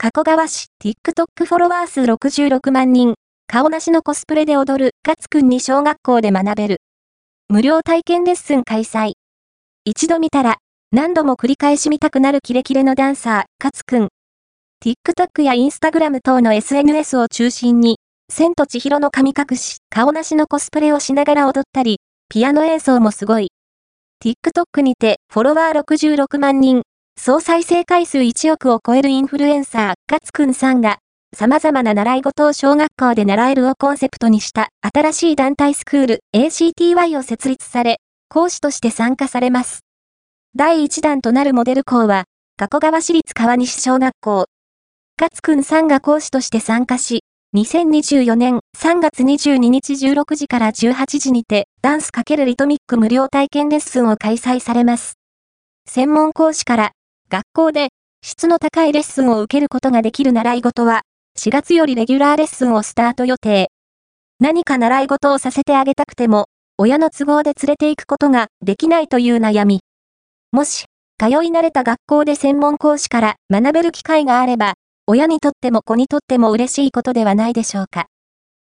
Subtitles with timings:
[0.00, 3.14] 加古川市 TikTok フォロワー数66万人、
[3.48, 6.76] 顔なしのコスプレで踊るガツくんに小学校で学べる。
[7.48, 9.14] 無料体験レッスン開催。
[9.84, 10.58] 一度見たら、
[10.92, 14.08] 何度も繰り返し見たくなるキレキレのダンサー、カツくん。
[14.84, 17.98] TikTok や Instagram 等の SNS を中心に、
[18.32, 23.50] 千と千尋の神隠し、顔なしのコスプレをしながら踊ったり、ピアノ演奏もすごい。
[24.24, 26.82] TikTok にてフォロワー66万人、
[27.20, 30.98] 総再生回数1億を超えるインフルエンサー、ガツくんさんが、
[31.36, 37.98] 様々な習い事を小学校で習えるをコンセプトにした新しい団体スクール ACTY を設立され、
[38.28, 39.80] 講師として参加されます。
[40.54, 42.26] 第1弾となるモデル校は、
[42.56, 44.46] 加古川市立川西小学校。
[45.20, 47.24] ガツくんさんが講師として参加し、
[47.56, 55.14] 2024年3月22日16時から18時にて、ダンス×リトミック無料体験レッスンを開催されます。
[55.88, 56.90] 専門講師から、
[57.30, 57.88] 学校で
[58.22, 61.02] 質の高いレッスンを受けることができる習い事は、
[61.38, 63.70] 4月よりレギュラーレッスンをスタート予定。
[64.40, 66.46] 何か習い事をさせてあげたくても、
[66.78, 69.80] 親の都合で連れて行くことができないという悩み。
[70.52, 70.86] もし、
[71.18, 74.74] 通い慣れた学校で専門講師から学べる機会があれば、
[75.06, 78.06] 親にとっても子にとっても嬉しいことではないでしょうか。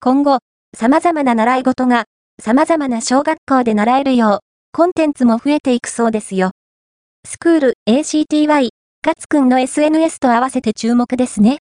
[0.00, 0.38] 今後、
[0.76, 2.04] 様々な習い事が、
[2.42, 4.38] 様々な小学校で習えるよう、
[4.72, 6.50] コンテンツも増えていくそうですよ。
[7.26, 8.70] スクール ACTY、
[9.02, 11.58] カツくんの SNS と合わせて注目ですね。